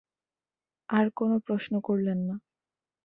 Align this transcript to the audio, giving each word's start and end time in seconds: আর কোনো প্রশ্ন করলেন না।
আর 0.89 1.05
কোনো 1.15 1.35
প্রশ্ন 1.39 1.73
করলেন 1.79 2.19
না। 2.27 2.35